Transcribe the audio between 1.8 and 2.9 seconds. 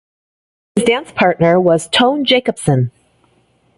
Tone Jacobsen.